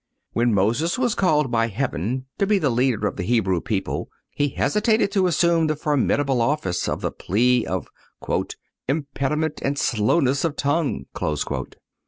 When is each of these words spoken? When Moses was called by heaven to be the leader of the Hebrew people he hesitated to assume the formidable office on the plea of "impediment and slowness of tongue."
When 0.33 0.51
Moses 0.51 0.97
was 0.97 1.13
called 1.13 1.51
by 1.51 1.67
heaven 1.67 2.25
to 2.39 2.47
be 2.47 2.57
the 2.57 2.71
leader 2.71 3.05
of 3.05 3.17
the 3.17 3.23
Hebrew 3.23 3.61
people 3.61 4.09
he 4.31 4.49
hesitated 4.49 5.11
to 5.11 5.27
assume 5.27 5.67
the 5.67 5.75
formidable 5.75 6.41
office 6.41 6.89
on 6.89 7.01
the 7.01 7.11
plea 7.11 7.67
of 7.67 7.87
"impediment 8.87 9.61
and 9.61 9.77
slowness 9.77 10.43
of 10.43 10.55
tongue." 10.55 11.05